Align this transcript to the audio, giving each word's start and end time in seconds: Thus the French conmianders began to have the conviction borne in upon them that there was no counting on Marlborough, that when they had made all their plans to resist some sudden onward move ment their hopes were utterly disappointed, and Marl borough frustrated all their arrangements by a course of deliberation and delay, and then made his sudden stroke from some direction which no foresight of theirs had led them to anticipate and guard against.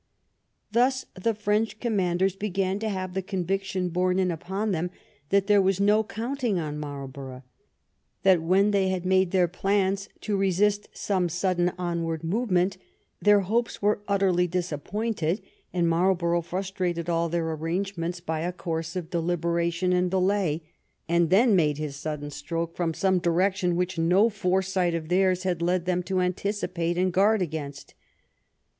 Thus 0.71 1.05
the 1.13 1.35
French 1.35 1.79
conmianders 1.79 2.35
began 2.35 2.79
to 2.79 2.89
have 2.89 3.13
the 3.13 3.21
conviction 3.21 3.89
borne 3.89 4.17
in 4.17 4.31
upon 4.31 4.71
them 4.71 4.89
that 5.29 5.45
there 5.45 5.61
was 5.61 5.79
no 5.79 6.03
counting 6.03 6.57
on 6.57 6.79
Marlborough, 6.79 7.43
that 8.23 8.41
when 8.41 8.71
they 8.71 8.87
had 8.89 9.05
made 9.05 9.27
all 9.27 9.31
their 9.33 9.47
plans 9.47 10.09
to 10.21 10.35
resist 10.35 10.89
some 10.91 11.29
sudden 11.29 11.71
onward 11.77 12.23
move 12.23 12.49
ment 12.49 12.79
their 13.21 13.41
hopes 13.41 13.79
were 13.83 14.01
utterly 14.07 14.47
disappointed, 14.47 15.39
and 15.71 15.87
Marl 15.87 16.15
borough 16.15 16.41
frustrated 16.41 17.07
all 17.07 17.29
their 17.29 17.51
arrangements 17.51 18.19
by 18.19 18.39
a 18.39 18.51
course 18.51 18.95
of 18.95 19.11
deliberation 19.11 19.93
and 19.93 20.09
delay, 20.09 20.63
and 21.07 21.29
then 21.29 21.55
made 21.55 21.77
his 21.77 21.95
sudden 21.95 22.31
stroke 22.31 22.75
from 22.75 22.95
some 22.95 23.19
direction 23.19 23.75
which 23.75 23.99
no 23.99 24.29
foresight 24.31 24.95
of 24.95 25.09
theirs 25.09 25.43
had 25.43 25.61
led 25.61 25.85
them 25.85 26.01
to 26.01 26.21
anticipate 26.21 26.97
and 26.97 27.13
guard 27.13 27.39
against. 27.39 27.93